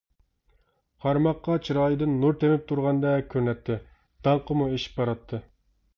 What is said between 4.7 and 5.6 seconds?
ئېشىپ باراتتى.